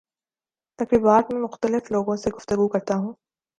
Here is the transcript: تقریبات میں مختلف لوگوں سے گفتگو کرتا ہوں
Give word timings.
تقریبات 0.79 1.31
میں 1.33 1.41
مختلف 1.41 1.91
لوگوں 1.91 2.15
سے 2.15 2.29
گفتگو 2.29 2.67
کرتا 2.67 2.95
ہوں 2.95 3.13